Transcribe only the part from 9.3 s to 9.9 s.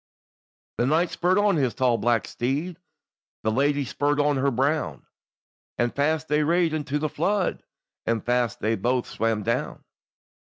down.